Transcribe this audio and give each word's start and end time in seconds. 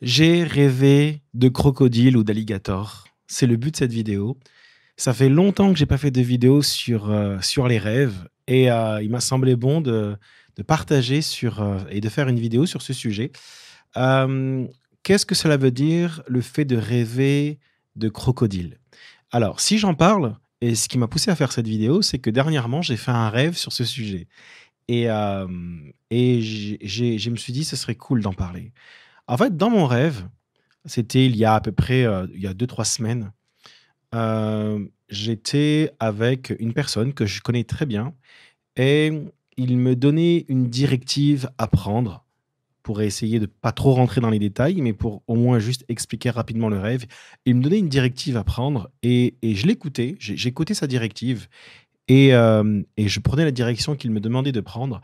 J'ai 0.00 0.44
rêvé 0.44 1.22
de 1.34 1.48
crocodile 1.48 2.16
ou 2.16 2.22
d'alligator. 2.22 3.08
C'est 3.26 3.46
le 3.46 3.56
but 3.56 3.72
de 3.72 3.76
cette 3.76 3.92
vidéo. 3.92 4.38
Ça 4.96 5.12
fait 5.12 5.28
longtemps 5.28 5.72
que 5.72 5.78
j'ai 5.78 5.86
pas 5.86 5.98
fait 5.98 6.10
de 6.10 6.20
vidéo 6.20 6.62
sur, 6.62 7.10
euh, 7.10 7.38
sur 7.40 7.68
les 7.68 7.78
rêves 7.78 8.28
et 8.46 8.70
euh, 8.70 9.02
il 9.02 9.10
m'a 9.10 9.20
semblé 9.20 9.56
bon 9.56 9.80
de, 9.80 10.16
de 10.56 10.62
partager 10.62 11.20
sur, 11.20 11.62
euh, 11.62 11.78
et 11.90 12.00
de 12.00 12.08
faire 12.08 12.28
une 12.28 12.38
vidéo 12.38 12.64
sur 12.66 12.82
ce 12.82 12.92
sujet. 12.92 13.32
Qu'est-ce 15.02 15.26
que 15.26 15.34
cela 15.34 15.56
veut 15.56 15.70
dire 15.70 16.22
le 16.26 16.42
fait 16.42 16.64
de 16.64 16.76
rêver 16.76 17.58
de 17.96 18.08
crocodile? 18.08 18.78
Alors, 19.30 19.60
si 19.60 19.78
j'en 19.78 19.94
parle, 19.94 20.36
et 20.60 20.74
ce 20.74 20.88
qui 20.88 20.98
m'a 20.98 21.08
poussé 21.08 21.30
à 21.30 21.36
faire 21.36 21.52
cette 21.52 21.66
vidéo, 21.66 22.02
c'est 22.02 22.18
que 22.18 22.30
dernièrement, 22.30 22.82
j'ai 22.82 22.96
fait 22.96 23.10
un 23.10 23.30
rêve 23.30 23.56
sur 23.56 23.72
ce 23.72 23.84
sujet. 23.84 24.28
Et, 24.88 25.04
et 26.10 26.42
je 26.42 27.30
me 27.30 27.36
suis 27.36 27.52
dit, 27.52 27.64
ce 27.64 27.76
serait 27.76 27.94
cool 27.94 28.20
d'en 28.20 28.32
parler. 28.32 28.72
En 29.28 29.36
fait, 29.36 29.56
dans 29.56 29.70
mon 29.70 29.86
rêve, 29.86 30.26
c'était 30.86 31.26
il 31.26 31.36
y 31.36 31.44
a 31.44 31.54
à 31.54 31.60
peu 31.60 31.70
près 31.70 32.04
euh, 32.04 32.26
il 32.34 32.40
y 32.40 32.46
a 32.46 32.54
deux, 32.54 32.66
trois 32.66 32.86
semaines, 32.86 33.30
euh, 34.14 34.84
j'étais 35.10 35.92
avec 36.00 36.54
une 36.58 36.72
personne 36.72 37.12
que 37.12 37.26
je 37.26 37.42
connais 37.42 37.64
très 37.64 37.84
bien 37.84 38.14
et 38.76 39.12
il 39.58 39.76
me 39.76 39.94
donnait 39.94 40.46
une 40.48 40.68
directive 40.68 41.50
à 41.58 41.66
prendre 41.66 42.24
pour 42.82 43.02
essayer 43.02 43.38
de 43.38 43.44
pas 43.44 43.72
trop 43.72 43.92
rentrer 43.92 44.22
dans 44.22 44.30
les 44.30 44.38
détails, 44.38 44.80
mais 44.80 44.94
pour 44.94 45.22
au 45.26 45.34
moins 45.34 45.58
juste 45.58 45.84
expliquer 45.88 46.30
rapidement 46.30 46.70
le 46.70 46.78
rêve. 46.78 47.04
Il 47.44 47.56
me 47.56 47.62
donnait 47.62 47.80
une 47.80 47.90
directive 47.90 48.38
à 48.38 48.44
prendre 48.44 48.90
et, 49.02 49.34
et 49.42 49.54
je 49.54 49.66
l'écoutais, 49.66 50.16
j'écoutais 50.18 50.72
sa 50.72 50.86
directive 50.86 51.48
et, 52.06 52.34
euh, 52.34 52.82
et 52.96 53.08
je 53.08 53.20
prenais 53.20 53.44
la 53.44 53.50
direction 53.50 53.94
qu'il 53.94 54.10
me 54.10 54.20
demandait 54.20 54.52
de 54.52 54.60
prendre. 54.62 55.02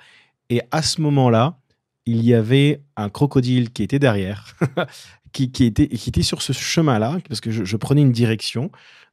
Et 0.48 0.62
à 0.70 0.80
ce 0.80 1.02
moment-là, 1.02 1.58
il 2.06 2.24
y 2.24 2.34
avait 2.34 2.80
un 2.96 3.08
crocodile 3.08 3.70
qui 3.72 3.82
était 3.82 3.98
derrière, 3.98 4.56
qui, 5.32 5.44
était, 5.60 5.88
qui 5.88 6.08
était 6.08 6.22
sur 6.22 6.42
ce 6.42 6.52
chemin-là, 6.52 7.18
parce 7.28 7.40
que 7.40 7.50
je, 7.50 7.76
prenais 7.76 8.02
une 8.02 8.12
direction. 8.12 8.70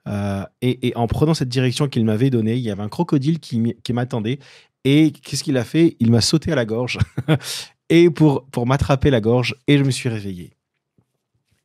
Euh, 0.08 0.44
et, 0.62 0.94
en 0.96 1.08
prenant 1.08 1.34
cette 1.34 1.50
direction 1.50 1.88
qu'il 1.88 2.06
m'avait 2.06 2.30
donnée, 2.30 2.56
il 2.56 2.62
y 2.62 2.72
avait 2.72 2.84
un 2.84 2.90
crocodile 2.90 3.40
qui, 3.40 3.94
m'attendait. 3.94 4.40
Et 4.84 5.12
qu'est-ce 5.12 5.44
qu'il 5.44 5.58
a 5.58 5.64
fait? 5.64 5.96
Il 6.00 6.12
m'a 6.12 6.22
sauté 6.22 6.52
à 6.52 6.56
la 6.56 6.66
gorge, 6.66 6.98
et 7.90 8.10
pour, 8.10 8.46
m'attraper 8.66 9.10
la 9.10 9.22
gorge, 9.22 9.56
et 9.68 9.78
je 9.78 9.84
me 9.84 9.92
suis 9.92 10.10
réveillé. 10.10 10.52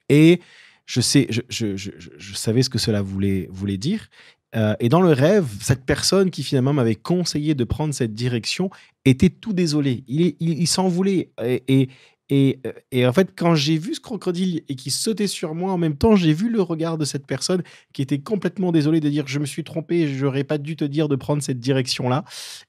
Et 0.08 0.40
je, 0.84 1.00
sais, 1.00 1.26
je, 1.48 2.34
savais 2.34 2.62
ce 2.62 2.70
que 2.70 2.78
cela 2.78 3.02
voulait, 3.02 3.48
voulait 3.50 3.78
dire. 3.78 4.08
Euh, 4.54 4.74
et 4.78 4.88
dans 4.88 5.00
le 5.00 5.12
rêve, 5.12 5.48
cette 5.60 5.84
personne 5.84 6.30
qui 6.30 6.42
finalement 6.42 6.72
m'avait 6.72 6.94
conseillé 6.94 7.54
de 7.54 7.64
prendre 7.64 7.92
cette 7.92 8.14
direction 8.14 8.70
était 9.06 9.30
tout 9.30 9.52
désolé. 9.52 10.04
Il, 10.08 10.66
s'en 10.66 10.88
voulait. 10.88 11.30
Et, 11.42 11.88
et, 12.28 12.58
et, 12.90 13.06
en 13.06 13.12
fait, 13.12 13.30
quand 13.36 13.54
j'ai 13.54 13.78
vu 13.78 13.94
ce 13.94 14.00
crocodile 14.00 14.62
et 14.68 14.74
qui 14.74 14.90
sautait 14.90 15.28
sur 15.28 15.54
moi, 15.54 15.72
en 15.72 15.78
même 15.78 15.96
temps, 15.96 16.16
j'ai 16.16 16.32
vu 16.32 16.50
le 16.50 16.60
regard 16.60 16.98
de 16.98 17.04
cette 17.04 17.26
personne 17.26 17.62
qui 17.92 18.02
était 18.02 18.18
complètement 18.18 18.72
désolée 18.72 18.98
de 18.98 19.08
dire 19.08 19.26
Je 19.28 19.38
me 19.38 19.46
suis 19.46 19.62
trompé, 19.62 20.12
j'aurais 20.12 20.42
pas 20.42 20.58
dû 20.58 20.74
te 20.74 20.84
dire 20.84 21.08
de 21.08 21.14
prendre 21.14 21.42
cette 21.42 21.60
direction-là. 21.60 22.24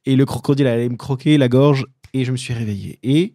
Et 0.06 0.16
le 0.16 0.26
crocodile 0.26 0.68
allait 0.68 0.90
me 0.90 0.96
croquer 0.96 1.40
la 1.40 1.50
gorge 1.50 1.86
et 2.14 2.24
je 2.24 2.32
me 2.32 2.38
suis 2.38 2.54
réveillé. 2.54 3.00
Et, 3.02 3.34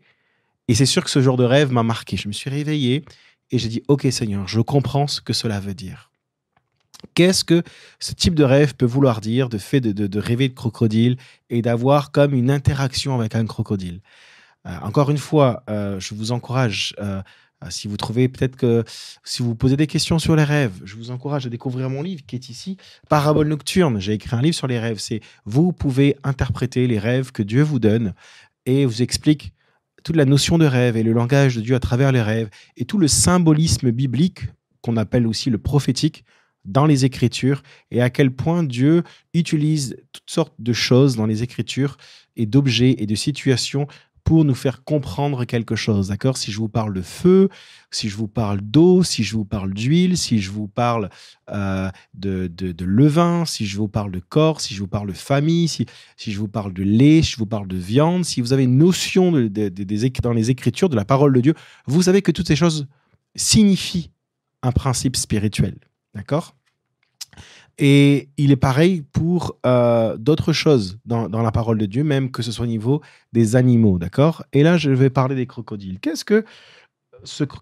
et 0.68 0.74
c'est 0.74 0.86
sûr 0.86 1.02
que 1.02 1.10
ce 1.10 1.20
genre 1.20 1.36
de 1.36 1.44
rêve 1.44 1.72
m'a 1.72 1.82
marqué. 1.82 2.16
Je 2.16 2.28
me 2.28 2.32
suis 2.32 2.50
réveillé 2.50 3.04
et 3.50 3.58
j'ai 3.58 3.68
dit 3.68 3.82
Ok, 3.88 4.06
Seigneur, 4.12 4.46
je 4.46 4.60
comprends 4.60 5.08
ce 5.08 5.20
que 5.20 5.32
cela 5.32 5.58
veut 5.58 5.74
dire. 5.74 6.11
Qu'est-ce 7.14 7.44
que 7.44 7.62
ce 7.98 8.12
type 8.12 8.34
de 8.34 8.44
rêve 8.44 8.74
peut 8.74 8.86
vouloir 8.86 9.20
dire, 9.20 9.48
de 9.48 9.58
fait 9.58 9.80
de, 9.80 10.18
rêver 10.18 10.48
de 10.48 10.54
crocodile 10.54 11.16
et 11.50 11.62
d'avoir 11.62 12.10
comme 12.10 12.34
une 12.34 12.50
interaction 12.50 13.14
avec 13.18 13.34
un 13.34 13.44
crocodile? 13.46 14.00
Euh, 14.66 14.76
Encore 14.82 15.10
une 15.10 15.18
fois, 15.18 15.62
euh, 15.68 15.98
je 16.00 16.14
vous 16.14 16.32
encourage, 16.32 16.94
euh, 17.00 17.22
si 17.68 17.88
vous 17.88 17.96
trouvez 17.96 18.28
peut-être 18.28 18.56
que 18.56 18.84
si 19.24 19.42
vous 19.42 19.54
posez 19.54 19.76
des 19.76 19.86
questions 19.86 20.18
sur 20.18 20.36
les 20.36 20.44
rêves, 20.44 20.80
je 20.84 20.96
vous 20.96 21.10
encourage 21.10 21.46
à 21.46 21.48
découvrir 21.48 21.90
mon 21.90 22.02
livre 22.02 22.22
qui 22.26 22.36
est 22.36 22.48
ici, 22.48 22.76
Parabole 23.08 23.48
nocturne. 23.48 24.00
J'ai 24.00 24.14
écrit 24.14 24.36
un 24.36 24.42
livre 24.42 24.56
sur 24.56 24.66
les 24.66 24.78
rêves. 24.78 24.98
C'est 24.98 25.20
vous 25.44 25.72
pouvez 25.72 26.16
interpréter 26.24 26.86
les 26.86 26.98
rêves 26.98 27.32
que 27.32 27.42
Dieu 27.42 27.62
vous 27.62 27.78
donne 27.78 28.14
et 28.66 28.86
vous 28.86 29.02
explique 29.02 29.52
toute 30.02 30.16
la 30.16 30.24
notion 30.24 30.58
de 30.58 30.66
rêve 30.66 30.96
et 30.96 31.02
le 31.02 31.12
langage 31.12 31.56
de 31.56 31.60
Dieu 31.60 31.74
à 31.74 31.80
travers 31.80 32.12
les 32.12 32.22
rêves 32.22 32.50
et 32.76 32.84
tout 32.84 32.98
le 32.98 33.08
symbolisme 33.08 33.90
biblique 33.90 34.46
qu'on 34.80 34.96
appelle 34.96 35.26
aussi 35.26 35.50
le 35.50 35.58
prophétique 35.58 36.24
dans 36.64 36.86
les 36.86 37.04
Écritures 37.04 37.62
et 37.90 38.02
à 38.02 38.10
quel 38.10 38.30
point 38.30 38.62
Dieu 38.62 39.02
utilise 39.34 39.96
toutes 40.12 40.30
sortes 40.30 40.54
de 40.58 40.72
choses 40.72 41.16
dans 41.16 41.26
les 41.26 41.42
Écritures 41.42 41.96
et 42.36 42.46
d'objets 42.46 42.96
et 42.98 43.06
de 43.06 43.14
situations 43.14 43.86
pour 44.24 44.44
nous 44.44 44.54
faire 44.54 44.84
comprendre 44.84 45.44
quelque 45.44 45.74
chose, 45.74 46.08
d'accord? 46.08 46.36
Si 46.36 46.52
je 46.52 46.58
vous 46.58 46.68
parle 46.68 46.94
de 46.94 47.02
feu, 47.02 47.48
si 47.90 48.08
je 48.08 48.16
vous 48.16 48.28
parle 48.28 48.60
d'eau, 48.60 49.02
si 49.02 49.24
je 49.24 49.34
vous 49.34 49.44
parle 49.44 49.74
d'huile, 49.74 50.16
si 50.16 50.40
je 50.40 50.50
vous 50.50 50.68
parle 50.68 51.10
euh, 51.50 51.90
de, 52.14 52.48
levain, 52.84 53.44
si 53.44 53.66
je 53.66 53.76
vous 53.76 53.88
parle 53.88 54.12
de 54.12 54.20
corps, 54.20 54.60
si 54.60 54.74
je 54.74 54.80
vous 54.80 54.88
parle 54.88 55.08
de 55.08 55.12
famille, 55.12 55.66
si, 55.66 55.86
je 56.18 56.38
vous 56.38 56.48
parle 56.48 56.72
de 56.72 56.84
lait, 56.84 57.22
si 57.22 57.32
je 57.32 57.36
vous 57.38 57.46
parle 57.46 57.66
de 57.66 57.76
viande, 57.76 58.24
si 58.24 58.40
vous 58.40 58.52
avez 58.52 58.64
une 58.64 58.78
notion 58.78 59.32
dans 59.32 60.32
les 60.32 60.50
Écritures, 60.50 60.88
de 60.88 60.96
la 60.96 61.04
parole 61.04 61.32
de 61.32 61.40
Dieu, 61.40 61.54
vous 61.86 62.02
savez 62.02 62.22
que 62.22 62.30
toutes 62.30 62.48
ces 62.48 62.56
choses 62.56 62.86
signifient 63.34 64.10
un 64.62 64.72
principe 64.72 65.16
spirituel. 65.16 65.76
D'accord? 66.14 66.54
Et 67.78 68.28
il 68.36 68.50
est 68.50 68.56
pareil 68.56 69.02
pour 69.12 69.56
euh, 69.64 70.16
d'autres 70.16 70.52
choses 70.52 70.98
dans, 71.06 71.28
la 71.28 71.52
parole 71.52 71.78
de 71.78 71.86
Dieu, 71.86 72.04
même 72.04 72.30
que 72.30 72.42
ce 72.42 72.52
soit 72.52 72.64
au 72.64 72.68
niveau 72.68 73.00
des 73.32 73.56
animaux, 73.56 73.98
d'accord? 73.98 74.44
Et 74.52 74.62
là, 74.62 74.76
je 74.76 74.90
vais 74.90 75.10
parler 75.10 75.34
des 75.34 75.46
crocodiles. 75.46 75.98
Qu'est-ce 76.00 76.24
que 76.24 76.44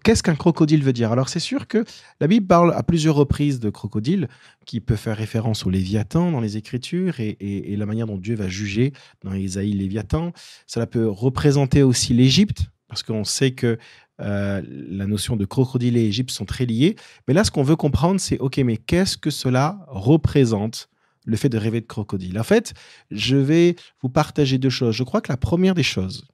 qu'est-ce 0.03 0.23
qu'un 0.23 0.35
crocodile 0.35 0.83
veut 0.83 0.93
dire? 0.93 1.11
Alors, 1.11 1.29
c'est 1.29 1.39
sûr 1.39 1.67
que 1.67 1.85
la 2.19 2.27
Bible 2.27 2.47
parle 2.47 2.73
à 2.73 2.81
plusieurs 2.83 3.15
reprises 3.15 3.59
de 3.59 3.69
crocodile, 3.69 4.27
qui 4.65 4.79
peut 4.79 4.95
faire 4.95 5.15
référence 5.15 5.65
au 5.65 5.69
Léviathan 5.69 6.31
dans 6.31 6.41
les 6.41 6.57
Écritures 6.57 7.19
et, 7.19 7.75
la 7.77 7.85
manière 7.85 8.07
dont 8.07 8.17
Dieu 8.17 8.35
va 8.35 8.47
juger 8.47 8.91
dans 9.23 9.33
Isaïe 9.33 9.73
Léviathan. 9.73 10.33
Cela 10.65 10.87
peut 10.87 11.07
représenter 11.07 11.83
aussi 11.83 12.13
l'Égypte, 12.13 12.65
parce 12.87 13.03
qu'on 13.03 13.23
sait 13.23 13.51
que 13.51 13.77
euh, 14.21 14.61
la 14.67 15.07
notion 15.07 15.35
de 15.35 15.45
crocodile 15.45 15.97
et 15.97 16.05
Égypte 16.05 16.31
sont 16.31 16.45
très 16.45 16.65
liées. 16.65 16.95
Mais 17.27 17.33
là, 17.33 17.43
ce 17.43 17.51
qu'on 17.51 17.63
veut 17.63 17.75
comprendre, 17.75 18.19
c'est 18.19 18.37
OK, 18.39 18.57
mais 18.57 18.77
qu'est-ce 18.77 19.17
que 19.17 19.29
cela 19.29 19.85
représente 19.87 20.89
le 21.25 21.37
fait 21.37 21.49
de 21.49 21.57
rêver 21.57 21.81
de 21.81 21.87
crocodile? 21.87 22.39
En 22.39 22.43
fait, 22.43 22.73
je 23.09 23.35
vais 23.35 23.75
vous 24.01 24.09
partager 24.09 24.57
deux 24.57 24.69
choses. 24.69 24.95
Je 24.95 25.03
crois 25.03 25.21
que 25.21 25.31
la 25.31 25.37
première 25.37 25.75
des 25.75 25.83
choses, 25.83 26.27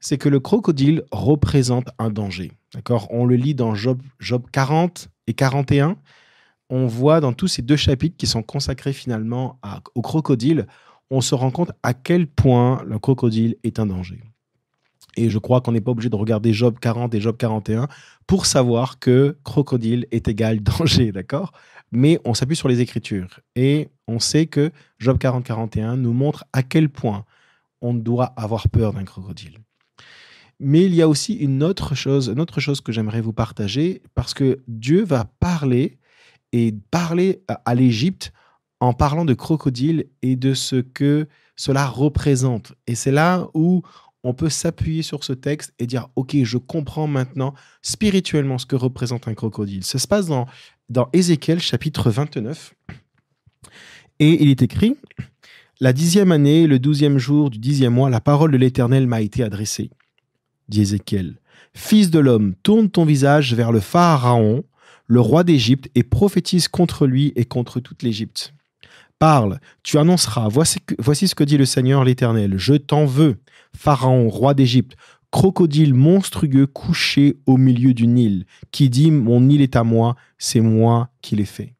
c'est 0.00 0.18
que 0.18 0.28
le 0.28 0.40
crocodile 0.40 1.02
représente 1.10 1.88
un 1.98 2.10
danger. 2.10 2.52
D'accord? 2.74 3.08
On 3.10 3.24
le 3.24 3.36
lit 3.36 3.54
dans 3.54 3.74
Job, 3.74 4.00
Job 4.20 4.44
40 4.52 5.08
et 5.26 5.34
41. 5.34 5.96
On 6.70 6.86
voit 6.86 7.20
dans 7.20 7.32
tous 7.32 7.48
ces 7.48 7.62
deux 7.62 7.76
chapitres 7.76 8.16
qui 8.16 8.26
sont 8.26 8.42
consacrés 8.42 8.92
finalement 8.92 9.58
au 9.94 10.02
crocodile, 10.02 10.66
on 11.10 11.22
se 11.22 11.34
rend 11.34 11.50
compte 11.50 11.72
à 11.82 11.94
quel 11.94 12.26
point 12.26 12.82
le 12.86 12.98
crocodile 12.98 13.56
est 13.64 13.78
un 13.78 13.86
danger. 13.86 14.22
Et 15.18 15.30
je 15.30 15.38
crois 15.38 15.60
qu'on 15.60 15.72
n'est 15.72 15.80
pas 15.80 15.90
obligé 15.90 16.08
de 16.08 16.14
regarder 16.14 16.52
Job 16.52 16.78
40 16.80 17.12
et 17.12 17.20
Job 17.20 17.36
41 17.36 17.88
pour 18.28 18.46
savoir 18.46 19.00
que 19.00 19.36
crocodile 19.42 20.06
est 20.12 20.28
égal 20.28 20.60
danger, 20.62 21.10
d'accord? 21.10 21.50
Mais 21.90 22.20
on 22.24 22.34
s'appuie 22.34 22.54
sur 22.54 22.68
les 22.68 22.80
Écritures. 22.80 23.40
Et 23.56 23.88
on 24.06 24.20
sait 24.20 24.46
que 24.46 24.70
Job 25.00 25.18
40-41 25.18 25.96
nous 25.96 26.12
montre 26.12 26.44
à 26.52 26.62
quel 26.62 26.88
point 26.88 27.24
on 27.80 27.94
doit 27.94 28.32
avoir 28.36 28.68
peur 28.68 28.92
d'un 28.92 29.02
crocodile. 29.02 29.58
Mais 30.60 30.84
il 30.84 30.94
y 30.94 31.02
a 31.02 31.08
aussi 31.08 31.34
une 31.34 31.64
autre 31.64 31.96
chose, 31.96 32.28
une 32.28 32.40
autre 32.40 32.60
chose 32.60 32.80
que 32.80 32.92
j'aimerais 32.92 33.20
vous 33.20 33.32
partager, 33.32 34.02
parce 34.14 34.34
que 34.34 34.60
Dieu 34.68 35.04
va 35.04 35.24
parler 35.40 35.98
et 36.52 36.72
parler 36.92 37.42
à 37.64 37.74
l'Égypte 37.74 38.32
en 38.78 38.92
parlant 38.92 39.24
de 39.24 39.34
crocodile 39.34 40.06
et 40.22 40.36
de 40.36 40.54
ce 40.54 40.76
que 40.76 41.26
cela 41.56 41.86
représente. 41.86 42.74
Et 42.86 42.94
c'est 42.94 43.10
là 43.10 43.48
où 43.52 43.82
on 44.28 44.34
peut 44.34 44.50
s'appuyer 44.50 45.02
sur 45.02 45.24
ce 45.24 45.32
texte 45.32 45.72
et 45.78 45.86
dire, 45.86 46.08
OK, 46.14 46.36
je 46.42 46.58
comprends 46.58 47.06
maintenant 47.06 47.54
spirituellement 47.80 48.58
ce 48.58 48.66
que 48.66 48.76
représente 48.76 49.26
un 49.26 49.32
crocodile. 49.32 49.82
Ça 49.84 49.98
se 49.98 50.06
passe 50.06 50.26
dans, 50.26 50.46
dans 50.90 51.08
Ézéchiel 51.14 51.60
chapitre 51.60 52.10
29. 52.10 52.74
Et 54.20 54.42
il 54.42 54.50
est 54.50 54.60
écrit, 54.60 54.96
La 55.80 55.94
dixième 55.94 56.30
année, 56.30 56.66
le 56.66 56.78
douzième 56.78 57.16
jour 57.16 57.48
du 57.48 57.58
dixième 57.58 57.94
mois, 57.94 58.10
la 58.10 58.20
parole 58.20 58.52
de 58.52 58.58
l'Éternel 58.58 59.06
m'a 59.06 59.22
été 59.22 59.42
adressée, 59.42 59.88
dit 60.68 60.82
Ézéchiel. 60.82 61.40
Fils 61.72 62.10
de 62.10 62.18
l'homme, 62.18 62.54
tourne 62.62 62.90
ton 62.90 63.06
visage 63.06 63.54
vers 63.54 63.72
le 63.72 63.80
Pharaon, 63.80 64.62
le 65.06 65.20
roi 65.20 65.42
d'Égypte, 65.42 65.88
et 65.94 66.02
prophétise 66.02 66.68
contre 66.68 67.06
lui 67.06 67.32
et 67.34 67.46
contre 67.46 67.80
toute 67.80 68.02
l'Égypte. 68.02 68.52
Parle, 69.18 69.58
tu 69.82 69.98
annonceras, 69.98 70.48
voici, 70.48 71.28
ce 71.28 71.34
que 71.34 71.42
dit 71.42 71.58
le 71.58 71.64
Seigneur 71.64 72.04
l'Éternel, 72.04 72.54
je 72.56 72.74
t'en 72.74 73.04
veux, 73.04 73.38
Pharaon, 73.76 74.28
roi 74.28 74.54
d'Égypte, 74.54 74.96
crocodile 75.32 75.92
monstrueux 75.92 76.68
couché 76.68 77.36
au 77.46 77.56
milieu 77.56 77.94
du 77.94 78.06
Nil, 78.06 78.46
qui 78.70 78.88
dit 78.88 79.10
Mon 79.10 79.40
Nil 79.40 79.60
est 79.60 79.74
à 79.74 79.82
moi, 79.82 80.14
c'est 80.38 80.60
moi 80.60 81.10
qui 81.20 81.34
l'ai 81.34 81.46
fait. 81.46 81.74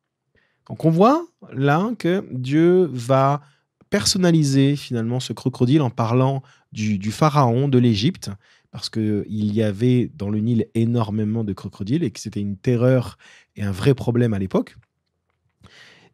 Donc 0.69 0.85
on 0.85 0.91
voit 0.91 1.25
là 1.53 1.93
que 1.97 2.27
Dieu 2.33 2.91
va 2.93 3.41
personnaliser 3.89 4.75
finalement 4.75 5.21
ce 5.21 5.33
crocodile 5.33 5.83
en 5.83 5.91
parlant 5.91 6.43
du, 6.73 7.13
pharaon 7.13 7.69
de 7.69 7.79
l'Égypte, 7.79 8.31
parce 8.73 8.91
qu'il 8.91 9.25
y 9.29 9.63
avait 9.63 10.11
dans 10.15 10.29
le 10.29 10.41
Nil 10.41 10.67
énormément 10.75 11.45
de 11.45 11.53
crocodiles 11.53 12.03
et 12.03 12.11
que 12.11 12.19
c'était 12.19 12.41
une 12.41 12.57
terreur 12.57 13.17
et 13.55 13.63
un 13.63 13.71
vrai 13.71 13.95
problème 13.95 14.35
à 14.35 14.41
l'époque. 14.41 14.77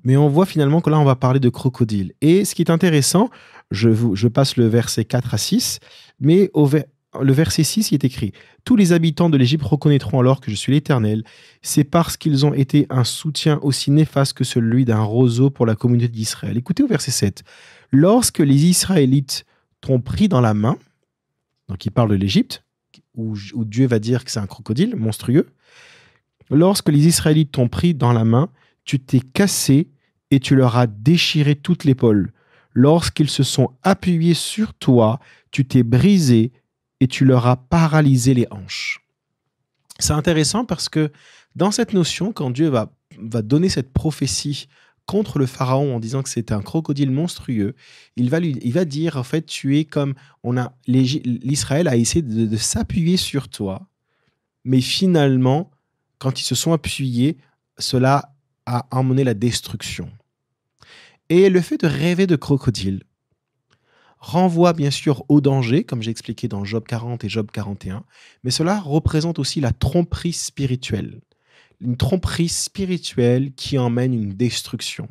Mais 0.04 0.16
on 0.16 0.28
voit 0.28 0.46
finalement 0.46 0.80
que 0.80 0.90
là, 0.90 0.98
on 0.98 1.04
va 1.04 1.16
parler 1.16 1.40
de 1.40 1.48
crocodiles. 1.48 2.12
Et 2.20 2.44
ce 2.44 2.54
qui 2.54 2.62
est 2.62 2.70
intéressant, 2.70 3.30
je, 3.70 4.28
passe 4.28 4.56
le 4.56 4.66
verset 4.66 5.04
4 5.04 5.34
à 5.34 5.38
6, 5.38 5.80
mais 6.20 6.50
le 6.54 7.32
verset 7.32 7.64
6, 7.64 7.90
il 7.90 7.94
est 7.94 8.04
écrit 8.04 8.32
Tous 8.64 8.76
les 8.76 8.92
habitants 8.92 9.30
de 9.30 9.38
l'Égypte 9.38 9.64
reconnaîtront 9.64 10.20
alors 10.20 10.40
que 10.40 10.50
je 10.50 10.56
suis 10.56 10.72
l'Éternel. 10.72 11.24
C'est 11.62 11.84
parce 11.84 12.16
qu'ils 12.16 12.44
ont 12.44 12.52
été 12.52 12.86
un 12.90 13.04
soutien 13.04 13.58
aussi 13.62 13.90
néfaste 13.90 14.34
que 14.34 14.44
celui 14.44 14.84
d'un 14.84 15.02
roseau 15.02 15.50
pour 15.50 15.64
la 15.64 15.74
communauté 15.74 16.08
d'Israël. 16.08 16.56
Écoutez 16.56 16.82
au 16.82 16.86
verset 16.86 17.10
7. 17.10 17.42
Lorsque 17.90 18.40
les 18.40 18.66
Israélites 18.66 19.44
t'ont 19.80 20.00
pris 20.00 20.28
dans 20.28 20.40
la 20.40 20.54
main, 20.54 20.76
donc 21.68 21.84
il 21.86 21.90
parle 21.90 22.10
de 22.10 22.16
l'Égypte, 22.16 22.62
où 23.16 23.34
Dieu 23.64 23.86
va 23.86 23.98
dire 23.98 24.24
que 24.24 24.30
c'est 24.30 24.40
un 24.40 24.46
crocodile 24.46 24.96
monstrueux, 24.96 25.46
lorsque 26.50 26.88
les 26.88 27.06
Israélites 27.06 27.52
t'ont 27.52 27.68
pris 27.68 27.94
dans 27.94 28.12
la 28.12 28.24
main, 28.24 28.50
tu 28.84 29.00
t'es 29.00 29.20
cassé 29.20 29.88
et 30.34 30.40
tu 30.40 30.56
leur 30.56 30.76
as 30.76 30.88
déchiré 30.88 31.54
toute 31.54 31.84
l'épaule. 31.84 32.32
Lorsqu'ils 32.72 33.31
se 33.31 33.44
sont 33.44 33.70
appuyés 33.84 34.34
sur 34.34 34.75
toi, 34.75 35.20
tu 35.52 35.64
t'es 35.64 35.84
brisé 35.84 36.50
et 36.98 37.06
tu 37.06 37.25
leur 37.25 37.46
as 37.46 37.56
paralysé 37.56 38.34
les 38.34 38.48
hanches. 38.50 39.00
C'est 40.00 40.12
intéressant 40.12 40.64
parce 40.64 40.88
que 40.88 41.12
dans 41.54 41.70
cette 41.70 41.92
notion, 41.92 42.32
quand 42.32 42.50
Dieu 42.50 42.69
va, 42.69 42.92
va 43.16 43.42
donner 43.42 43.69
cette 43.69 43.92
prophétie 43.92 44.66
contre 45.06 45.38
le 45.38 45.46
pharaon 45.46 45.94
en 45.94 46.00
disant 46.00 46.25
que 46.25 46.28
c'est 46.28 46.50
un 46.50 46.62
crocodile 46.62 47.12
monstrueux, 47.12 47.76
il 48.16 48.28
va, 48.28 48.40
lui, 48.40 48.58
il 48.60 48.72
va 48.72 48.84
dire 48.84 49.16
en 49.16 49.22
fait 49.22 49.46
tu 49.46 49.78
es 49.78 49.84
comme 49.84 50.14
on 50.42 50.56
a 50.56 50.75
l'Israël 50.88 51.86
a 51.86 51.94
essayé 51.94 52.22
de, 52.22 52.46
de 52.46 52.56
s'appuyer 52.56 53.19
sur 53.19 53.48
toi, 53.48 53.86
mais 54.64 54.81
finalement 54.81 55.70
quand 56.19 56.40
ils 56.40 56.44
se 56.44 56.56
sont 56.56 56.72
appuyés, 56.72 57.36
cela 57.78 58.34
a 58.66 58.86
emmené 58.90 59.22
la 59.22 59.34
destruction. 59.34 60.10
Et 61.30 61.48
le 61.48 61.60
fait 61.60 61.78
de 61.80 61.86
rêver 61.86 62.26
de 62.26 62.36
crocodile 62.36 63.02
renvoie 64.18 64.72
bien 64.72 64.90
sûr 64.90 65.24
au 65.28 65.40
danger, 65.40 65.84
comme 65.84 66.02
j'ai 66.02 66.10
expliqué 66.10 66.48
dans 66.48 66.64
Job 66.64 66.84
40 66.86 67.24
et 67.24 67.28
Job 67.28 67.50
41, 67.52 68.04
mais 68.42 68.50
cela 68.50 68.80
représente 68.80 69.38
aussi 69.38 69.60
la 69.60 69.72
tromperie 69.72 70.32
spirituelle. 70.32 71.20
Une 71.80 71.96
tromperie 71.96 72.48
spirituelle 72.48 73.52
qui 73.52 73.78
emmène 73.78 74.14
une 74.14 74.32
destruction. 74.32 75.08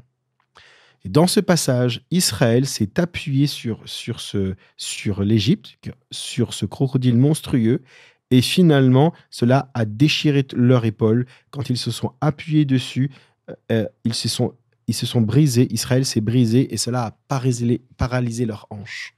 Et 1.06 1.10
dans 1.10 1.27
ce 1.27 1.39
passage, 1.39 2.01
Israël 2.12 2.65
s'est 2.65 3.00
appuyé 3.00 3.45
sur, 3.45 3.81
sur, 3.86 4.19
ce, 4.19 4.56
sur 4.77 5.21
l'Égypte, 5.21 5.77
sur 6.12 6.54
ce 6.54 6.65
crocodile 6.65 7.18
monstrueux, 7.18 7.83
et 8.31 8.42
finalement, 8.42 9.13
cela 9.30 9.69
a 9.75 9.86
déchiré 9.86 10.45
leur 10.56 10.86
épaule. 10.86 11.27
Quand 11.51 11.69
ils 11.69 11.77
se 11.77 11.92
sont 11.92 12.13
appuyés 12.19 12.65
dessus, 12.65 13.12
euh, 13.50 13.54
euh, 13.71 13.86
ils 14.06 14.15
se 14.15 14.27
sont 14.27 14.56
ils 14.88 14.94
se 14.94 15.06
sont 15.06 15.22
brisés, 15.22 15.72
Israël 15.74 16.06
s'est 16.06 16.22
brisé 16.22 16.74
et 16.74 16.78
cela 16.78 17.06
a 17.06 17.18
paralysé, 17.28 18.46
leurs 18.46 18.68
hanches. 18.70 19.16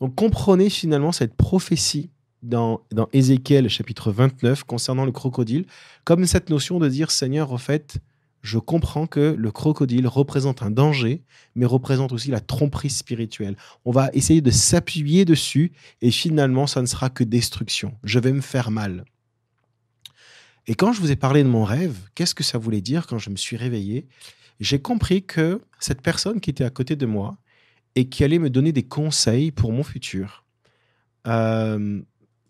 Donc 0.00 0.14
comprenez 0.14 0.70
finalement 0.70 1.12
cette 1.12 1.34
prophétie 1.34 2.10
dans, 2.42 2.80
dans 2.92 3.08
Ézéchiel 3.12 3.68
chapitre 3.68 4.12
29 4.12 4.64
concernant 4.64 5.04
le 5.04 5.12
crocodile, 5.12 5.66
comme 6.04 6.26
cette 6.26 6.50
notion 6.50 6.78
de 6.78 6.88
dire 6.88 7.10
Seigneur, 7.10 7.52
en 7.52 7.58
fait, 7.58 7.98
je 8.46 8.58
comprends 8.58 9.08
que 9.08 9.34
le 9.36 9.50
crocodile 9.50 10.06
représente 10.06 10.62
un 10.62 10.70
danger, 10.70 11.24
mais 11.56 11.66
représente 11.66 12.12
aussi 12.12 12.30
la 12.30 12.40
tromperie 12.40 12.90
spirituelle. 12.90 13.56
On 13.84 13.90
va 13.90 14.10
essayer 14.12 14.40
de 14.40 14.52
s'appuyer 14.52 15.24
dessus 15.24 15.72
et 16.00 16.12
finalement, 16.12 16.68
ça 16.68 16.80
ne 16.80 16.86
sera 16.86 17.10
que 17.10 17.24
destruction. 17.24 17.94
Je 18.04 18.20
vais 18.20 18.32
me 18.32 18.40
faire 18.40 18.70
mal. 18.70 19.04
Et 20.66 20.74
quand 20.74 20.92
je 20.92 21.00
vous 21.00 21.12
ai 21.12 21.16
parlé 21.16 21.42
de 21.44 21.48
mon 21.48 21.64
rêve, 21.64 21.96
qu'est-ce 22.14 22.34
que 22.34 22.42
ça 22.42 22.58
voulait 22.58 22.80
dire 22.80 23.06
quand 23.06 23.18
je 23.18 23.30
me 23.30 23.36
suis 23.36 23.56
réveillé? 23.56 24.06
J'ai 24.58 24.80
compris 24.80 25.22
que 25.24 25.60
cette 25.78 26.02
personne 26.02 26.40
qui 26.40 26.50
était 26.50 26.64
à 26.64 26.70
côté 26.70 26.96
de 26.96 27.06
moi 27.06 27.36
et 27.94 28.08
qui 28.08 28.24
allait 28.24 28.38
me 28.38 28.50
donner 28.50 28.72
des 28.72 28.82
conseils 28.82 29.52
pour 29.52 29.72
mon 29.72 29.82
futur 29.82 30.44
euh, 31.26 32.00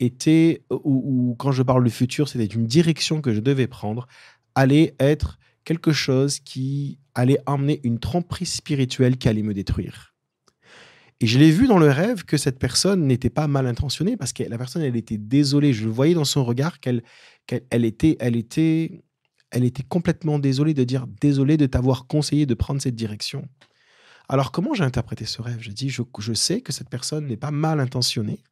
était, 0.00 0.62
ou, 0.70 1.34
quand 1.38 1.52
je 1.52 1.62
parle 1.62 1.84
du 1.84 1.90
futur, 1.90 2.28
c'était 2.28 2.46
une 2.46 2.66
direction 2.66 3.20
que 3.20 3.34
je 3.34 3.40
devais 3.40 3.66
prendre, 3.66 4.06
allait 4.54 4.94
être 4.98 5.38
quelque 5.64 5.92
chose 5.92 6.38
qui 6.38 6.98
allait 7.14 7.38
emmener 7.46 7.80
une 7.82 7.98
tromperie 7.98 8.46
spirituelle 8.46 9.18
qui 9.18 9.28
allait 9.28 9.42
me 9.42 9.54
détruire. 9.54 10.14
Et 11.20 11.26
je 11.26 11.38
l'ai 11.38 11.50
vu 11.50 11.66
dans 11.66 11.78
le 11.78 11.90
rêve 11.90 12.24
que 12.24 12.36
cette 12.36 12.58
personne 12.58 13.06
n'était 13.06 13.30
pas 13.30 13.48
mal 13.48 13.66
intentionnée 13.66 14.16
parce 14.16 14.32
que 14.32 14.42
la 14.42 14.58
personne, 14.58 14.82
elle 14.82 14.96
était 14.96 15.16
désolée. 15.16 15.72
Je 15.72 15.88
voyais 15.88 16.14
dans 16.14 16.24
son 16.24 16.44
regard 16.44 16.78
qu'elle 16.80 17.02
qu'elle 17.46 17.84
était, 17.84 18.16
elle 18.20 18.36
était, 18.36 19.02
elle 19.50 19.64
était 19.64 19.82
complètement 19.82 20.38
désolée 20.38 20.74
de 20.74 20.84
dire 20.84 21.06
désolé 21.06 21.56
de 21.56 21.66
t'avoir 21.66 22.06
conseillé 22.06 22.44
de 22.44 22.54
prendre 22.54 22.82
cette 22.82 22.96
direction. 22.96 23.48
Alors 24.28 24.52
comment 24.52 24.74
j'ai 24.74 24.84
interprété 24.84 25.24
ce 25.24 25.40
rêve? 25.40 25.58
Je 25.60 25.70
dis 25.70 25.88
je, 25.88 26.02
je 26.18 26.32
sais 26.34 26.60
que 26.60 26.72
cette 26.72 26.90
personne 26.90 27.26
n'est 27.26 27.36
pas 27.36 27.52
mal 27.52 27.80
intentionnée, 27.80 28.42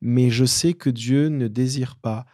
mais 0.00 0.30
je 0.30 0.46
sais 0.46 0.72
que 0.72 0.90
Dieu 0.90 1.28
ne 1.28 1.46
désire 1.46 1.96
pas 1.96 2.24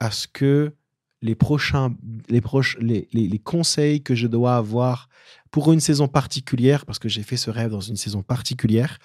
à 0.00 0.10
ce 0.10 0.26
que 0.26 0.74
les 1.22 1.34
prochains, 1.34 1.94
les, 2.28 2.40
proches, 2.40 2.76
les, 2.80 3.08
les, 3.12 3.38
conseils 3.38 4.02
que 4.02 4.14
je 4.14 4.26
dois 4.26 4.56
avoir 4.56 5.08
pour 5.50 5.72
une 5.72 5.80
saison 5.80 6.08
particulière, 6.08 6.84
parce 6.84 6.98
que 6.98 7.08
j'ai 7.08 7.22
fait 7.22 7.36
ce 7.36 7.48
rêve 7.48 7.70
dans 7.70 7.80
une 7.80 7.96
saison 7.96 8.22
particulière, 8.22 8.98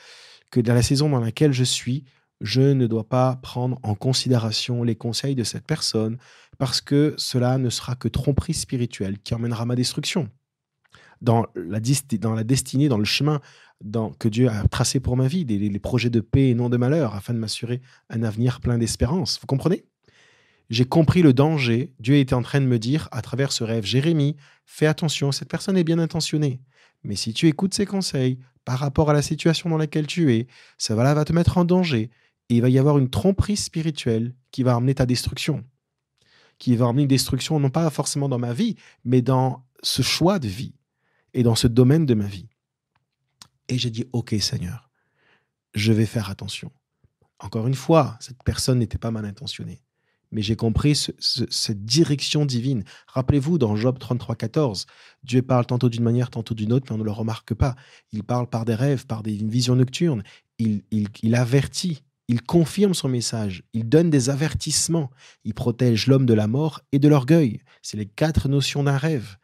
que 0.52 0.60
dans 0.60 0.74
la 0.74 0.82
saison 0.82 1.10
dans 1.10 1.20
laquelle 1.20 1.54
je 1.54 1.64
suis, 1.64 2.06
je 2.42 2.62
ne 2.62 2.88
dois 2.88 3.08
pas 3.08 3.36
prendre 3.36 3.80
en 3.84 3.96
considération 3.96 4.84
les 4.84 4.96
conseils 4.96 5.36
de 5.36 5.44
cette 5.44 5.66
personne, 5.66 6.18
parce 6.58 6.82
que 6.82 7.14
cela 7.18 7.58
ne 7.58 7.70
sera 7.70 7.96
que 7.96 8.08
tromperie 8.08 8.54
spirituelle 8.54 9.20
qui 9.20 9.34
emmènera 9.34 9.66
ma 9.66 9.76
destruction. 9.76 10.30
Dans 11.22 11.46
la, 11.56 11.80
destinée, 11.80 12.90
dans 12.90 12.98
le 12.98 13.06
chemin 13.06 13.42
que 14.20 14.28
Dieu 14.28 14.50
a 14.50 14.68
tracé 14.68 15.00
pour 15.00 15.18
ma 15.18 15.28
vie, 15.28 15.46
les 15.46 15.80
projets 15.80 16.12
de 16.12 16.20
paix 16.20 16.50
et 16.50 16.56
non 16.56 16.70
de 16.70 16.78
malheur, 16.78 17.16
afin 17.16 17.34
de 17.34 17.40
m'assurer 17.40 17.82
un 18.10 18.24
avenir 18.24 18.60
plein 18.60 18.78
d'espérance. 18.78 19.40
Vous 19.40 19.48
comprenez? 19.48 19.84
J'ai 20.70 20.86
compris 20.86 21.22
le 21.22 21.34
danger. 21.34 21.94
Dieu 22.00 22.16
était 22.16 22.34
en 22.34 22.42
train 22.42 22.60
de 22.60 22.66
me 22.66 22.80
dire 22.80 23.08
à 23.12 23.22
travers 23.22 23.52
ce 23.52 23.64
rêve, 23.64 23.86
Jérémie, 23.86 24.36
fais 24.66 24.86
attention, 24.86 25.32
cette 25.32 25.50
personne 25.50 25.78
est 25.78 25.84
bien 25.84 26.00
intentionnée. 26.00 26.62
Mais 27.04 27.16
si 27.16 27.34
tu 27.34 27.48
écoutes 27.48 27.74
ses 27.74 27.86
conseils 27.86 28.40
par 28.66 28.80
rapport 28.80 29.10
à 29.10 29.14
la 29.14 29.22
situation 29.22 29.70
dans 29.70 29.78
laquelle 29.78 30.08
tu 30.08 30.34
es, 30.34 30.48
ça 30.78 30.96
va, 30.96 31.14
va 31.14 31.26
te 31.26 31.34
mettre 31.34 31.58
en 31.58 31.64
danger. 31.64 32.10
Et 32.50 32.56
il 32.56 32.62
va 32.62 32.70
y 32.70 32.80
avoir 32.80 32.98
une 32.98 33.10
tromperie 33.10 33.58
spirituelle 33.58 34.34
qui 34.52 34.64
va 34.64 34.76
amener 34.76 34.96
ta 34.96 35.06
destruction. 35.06 35.64
Qui 36.60 36.76
va 36.76 36.88
amener 36.88 37.04
une 37.04 37.08
destruction, 37.08 37.60
non 37.60 37.70
pas 37.70 37.90
forcément 37.90 38.28
dans 38.28 38.40
ma 38.40 38.54
vie, 38.54 38.76
mais 39.06 39.22
dans 39.22 39.66
ce 39.84 40.02
choix 40.02 40.40
de 40.40 40.48
vie 40.48 40.74
et 41.34 41.44
dans 41.44 41.56
ce 41.56 41.68
domaine 41.68 42.06
de 42.06 42.14
ma 42.14 42.26
vie. 42.26 42.50
Et 43.70 43.78
j'ai 43.78 43.90
dit, 43.90 44.06
OK 44.12 44.36
Seigneur, 44.40 44.90
je 45.74 45.94
vais 45.94 46.06
faire 46.06 46.30
attention. 46.30 46.72
Encore 47.40 47.68
une 47.68 47.76
fois, 47.76 48.18
cette 48.20 48.42
personne 48.44 48.80
n'était 48.80 48.98
pas 48.98 49.12
mal 49.12 49.26
intentionnée 49.26 49.84
mais 50.32 50.42
j'ai 50.42 50.56
compris 50.56 50.96
cette 51.20 51.86
direction 51.86 52.46
divine. 52.46 52.84
Rappelez-vous, 53.08 53.58
dans 53.58 53.76
Job 53.76 53.98
33, 54.00 54.36
14, 54.36 54.86
Dieu 55.24 55.42
parle 55.42 55.66
tantôt 55.66 55.90
d'une 55.90 56.04
manière, 56.04 56.30
tantôt 56.30 56.54
d'une 56.54 56.74
autre, 56.74 56.86
mais 56.90 56.96
on 56.96 57.00
ne 57.00 57.04
le 57.04 57.12
remarque 57.12 57.54
pas. 57.54 57.76
Il 58.12 58.24
parle 58.24 58.48
par 58.48 58.66
des 58.66 58.76
rêves, 58.76 59.06
par 59.06 59.24
des 59.24 59.34
visions 59.34 59.76
nocturnes. 59.76 60.24
Il, 60.60 60.82
il, 60.92 61.36
avertit, 61.36 62.04
il 62.28 62.42
confirme 62.42 62.94
son 62.94 63.10
message, 63.10 63.64
il 63.74 63.88
donne 63.88 64.10
des 64.10 64.30
avertissements, 64.30 65.12
il 65.44 65.54
protège 65.54 66.08
l'homme 66.08 66.26
de 66.26 66.34
la 66.34 66.48
mort 66.48 66.82
et 66.92 67.00
de 67.00 67.08
l'orgueil. 67.08 67.62
C'est 67.82 67.98
les 67.98 68.08
quatre 68.08 68.50
notions 68.50 68.84
d'un 68.84 68.98
rêve 68.98 69.38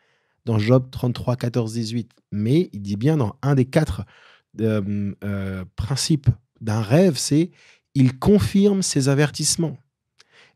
dans 0.46 0.60
Job 0.60 0.90
33, 0.92 1.36
14, 1.36 1.74
18. 1.74 2.12
Mais 2.32 2.70
il 2.74 2.82
dit 2.82 2.98
bien 2.98 3.18
dans 3.18 3.38
un 3.42 3.56
des 3.56 3.66
quatre 3.66 4.06
euh, 4.62 5.14
euh, 5.24 5.66
principes 5.76 6.30
d'un 6.62 6.82
rêve, 6.82 7.18
c'est 7.18 7.52
il 7.96 8.18
confirme 8.18 8.82
ses 8.82 9.10
avertissements. 9.10 9.78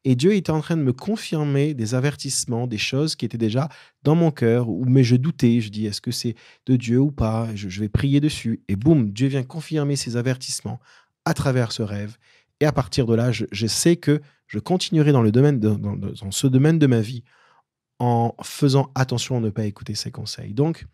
Et 0.10 0.16
Dieu 0.16 0.36
était 0.36 0.52
en 0.52 0.62
train 0.62 0.78
de 0.78 0.82
me 0.82 0.94
confirmer 0.94 1.74
des 1.74 1.94
avertissements, 1.94 2.66
des 2.66 2.78
choses 2.78 3.18
qui 3.18 3.26
étaient 3.26 3.38
déjà 3.38 3.68
dans 4.04 4.16
mon 4.16 4.32
cœur, 4.32 4.70
mais 4.86 5.04
je 5.04 5.18
doutais. 5.18 5.60
Je 5.60 5.68
dis, 5.68 5.86
est-ce 5.86 6.00
que 6.00 6.12
c'est 6.12 6.34
de 6.66 6.78
Dieu 6.78 6.98
ou 6.98 7.12
pas? 7.12 7.50
Je, 7.56 7.82
vais 7.82 7.90
prier 7.90 8.22
dessus. 8.22 8.62
Et 8.70 8.78
boum, 8.78 9.12
Dieu 9.12 9.28
vient 9.28 9.44
confirmer 9.44 9.98
ces 9.98 10.16
avertissements 10.16 10.80
à 11.26 11.34
travers 11.34 11.74
ce 11.74 11.84
rêve. 11.84 12.16
Et 12.62 12.66
à 12.66 12.72
partir 12.72 13.06
de 13.06 13.16
là, 13.16 13.34
je, 13.34 13.68
sais 13.68 13.98
que 13.98 14.22
je 14.48 14.60
continuerai 14.60 15.12
dans, 15.12 15.22
le 15.22 15.34
domaine 15.34 15.60
dans, 15.60 16.32
ce 16.32 16.48
domaine 16.48 16.80
de 16.80 16.88
ma 16.88 17.02
vie 17.02 17.26
en 18.00 18.34
faisant 18.42 18.94
attention 18.96 19.36
à 19.36 19.40
ne 19.42 19.50
pas 19.50 19.66
écouter 19.66 19.94
ses 19.94 20.10
conseils. 20.10 20.54
Donc, 20.54 20.86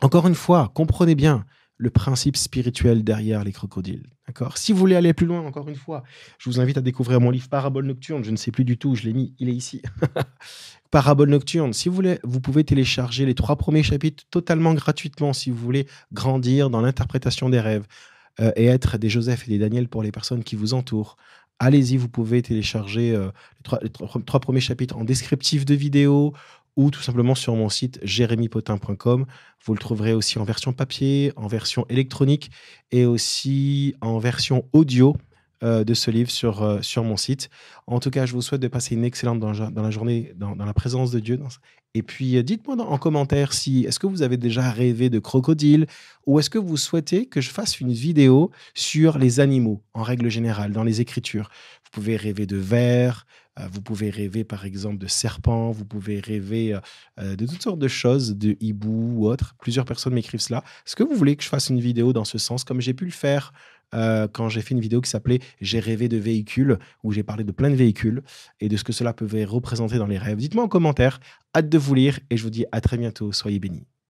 encore 0.00 0.28
une 0.28 0.36
fois, 0.36 0.70
comprenez 0.76 1.16
bien, 1.16 1.44
le 1.80 1.88
principe 1.90 2.36
spirituel 2.36 3.02
derrière 3.02 3.42
les 3.42 3.52
crocodiles. 3.52 4.06
D'accord? 4.26 4.58
Si 4.58 4.72
vous 4.72 4.78
voulez 4.78 4.96
aller 4.96 5.14
plus 5.14 5.26
loin, 5.26 5.40
encore 5.40 5.68
une 5.68 5.76
fois, 5.76 6.02
je 6.38 6.50
vous 6.50 6.60
invite 6.60 6.76
à 6.76 6.82
découvrir 6.82 7.20
mon 7.20 7.30
livre 7.30 7.48
Parabole 7.48 7.86
nocturne. 7.86 8.22
Je 8.22 8.30
ne 8.30 8.36
sais 8.36 8.50
plus 8.50 8.64
du 8.64 8.76
tout, 8.76 8.94
je 8.94 9.04
l'ai 9.04 9.14
mis, 9.14 9.34
il 9.38 9.48
est 9.48 9.54
ici. 9.54 9.80
Parabole 10.90 11.30
nocturne. 11.30 11.72
Si 11.72 11.88
vous 11.88 11.94
voulez, 11.94 12.18
vous 12.22 12.40
pouvez 12.40 12.64
télécharger 12.64 13.24
les 13.24 13.34
trois 13.34 13.56
premiers 13.56 13.82
chapitres 13.82 14.24
totalement 14.30 14.74
gratuitement 14.74 15.32
si 15.32 15.50
vous 15.50 15.56
voulez 15.56 15.86
grandir 16.12 16.68
dans 16.68 16.82
l'interprétation 16.82 17.48
des 17.48 17.60
rêves. 17.60 17.86
euh, 18.40 18.52
et 18.56 18.66
être 18.66 18.98
des 18.98 19.08
Joseph 19.08 19.46
et 19.46 19.50
des 19.50 19.58
Daniel 19.58 19.88
pour 19.88 20.02
les 20.02 20.12
personnes 20.12 20.44
qui 20.44 20.56
vous 20.56 20.74
entourent. 20.74 21.16
Allez-y, 21.58 21.96
vous 21.96 22.08
pouvez 22.08 22.40
télécharger 22.40 23.14
euh, 23.14 23.30
les, 23.82 23.90
trois, 23.90 24.40
premiers 24.40 24.60
chapitres 24.60 24.96
en 24.96 25.04
descriptif 25.04 25.64
de 25.66 25.74
vidéo 25.74 26.32
ou 26.80 26.90
tout 26.90 27.02
simplement 27.02 27.34
sur 27.34 27.54
mon 27.54 27.68
site 27.68 28.00
jérémypotin.com. 28.02 29.26
Vous 29.66 29.74
le 29.74 29.78
trouverez 29.78 30.14
aussi 30.14 30.38
en 30.38 30.44
version 30.44 30.72
papier, 30.72 31.30
en 31.36 31.46
version 31.46 31.84
électronique 31.90 32.50
et 32.90 33.04
aussi 33.04 33.94
en 34.00 34.18
version 34.18 34.64
audio 34.72 35.14
euh, 35.62 35.84
de 35.84 35.92
ce 35.92 36.10
livre 36.10 36.30
sur, 36.30 36.62
euh, 36.62 36.80
sur 36.80 37.04
mon 37.04 37.18
site. 37.18 37.50
En 37.86 38.00
tout 38.00 38.08
cas, 38.08 38.24
je 38.24 38.32
vous 38.32 38.40
souhaite 38.40 38.62
de 38.62 38.68
passer 38.68 38.94
une 38.94 39.04
excellente 39.04 39.40
dans, 39.40 39.52
la 39.52 39.90
journée, 39.90 40.32
dans, 40.36 40.54
la 40.54 40.72
présence 40.72 41.10
de 41.10 41.20
Dieu. 41.20 41.38
Et 41.92 42.02
puis, 42.02 42.38
euh, 42.38 42.42
dites-moi 42.42 42.76
en 42.80 42.96
commentaire 42.96 43.52
si 43.52 43.84
est-ce 43.84 43.98
que 43.98 44.06
vous 44.06 44.22
avez 44.22 44.38
déjà 44.38 44.70
rêvé 44.70 45.10
de 45.10 45.18
crocodile 45.18 45.86
ou 46.26 46.38
est-ce 46.38 46.48
que 46.48 46.56
vous 46.56 46.78
souhaitez 46.78 47.26
que 47.26 47.42
je 47.42 47.50
fasse 47.50 47.78
une 47.78 47.92
vidéo 47.92 48.50
sur 48.72 49.18
les 49.18 49.38
animaux 49.38 49.82
en 49.92 50.02
règle 50.02 50.30
générale 50.30 50.72
dans 50.72 50.84
les 50.84 51.02
Écritures? 51.02 51.50
Vous 51.84 51.90
pouvez 51.92 52.16
rêver 52.16 52.46
de 52.46 52.56
vers, 52.56 53.26
vous 53.70 53.82
pouvez 53.82 54.10
rêver 54.10 54.44
par 54.44 54.64
exemple 54.64 54.98
de 54.98 55.06
serpents, 55.06 55.70
vous 55.70 55.84
pouvez 55.84 56.20
rêver 56.20 56.78
de 57.18 57.46
toutes 57.46 57.62
sortes 57.62 57.78
de 57.78 57.88
choses, 57.88 58.36
de 58.36 58.56
hibou 58.60 59.16
ou 59.16 59.28
autres. 59.28 59.54
Plusieurs 59.60 59.84
personnes 59.84 60.14
m'écrivent 60.14 60.40
cela. 60.40 60.62
Est-ce 60.86 60.96
que 60.96 61.02
vous 61.02 61.14
voulez 61.14 61.36
que 61.36 61.42
je 61.42 61.48
fasse 61.48 61.68
une 61.68 61.80
vidéo 61.80 62.12
dans 62.12 62.24
ce 62.24 62.38
sens, 62.38 62.64
comme 62.64 62.80
j'ai 62.80 62.94
pu 62.94 63.04
le 63.04 63.10
faire 63.10 63.52
euh, 63.94 64.28
quand 64.32 64.48
j'ai 64.48 64.62
fait 64.62 64.74
une 64.74 64.80
vidéo 64.80 65.00
qui 65.00 65.10
s'appelait 65.10 65.40
J'ai 65.60 65.80
rêvé 65.80 66.08
de 66.08 66.16
véhicules, 66.16 66.78
où 67.02 67.12
j'ai 67.12 67.22
parlé 67.22 67.44
de 67.44 67.52
plein 67.52 67.70
de 67.70 67.74
véhicules 67.74 68.22
et 68.60 68.68
de 68.68 68.76
ce 68.76 68.84
que 68.84 68.92
cela 68.92 69.12
pouvait 69.12 69.44
représenter 69.44 69.98
dans 69.98 70.06
les 70.06 70.18
rêves. 70.18 70.38
Dites-moi 70.38 70.64
en 70.64 70.68
commentaire, 70.68 71.20
hâte 71.56 71.68
de 71.68 71.78
vous 71.78 71.94
lire 71.94 72.18
et 72.30 72.36
je 72.36 72.42
vous 72.42 72.50
dis 72.50 72.64
à 72.72 72.80
très 72.80 72.96
bientôt, 72.96 73.32
soyez 73.32 73.58
bénis. 73.58 73.86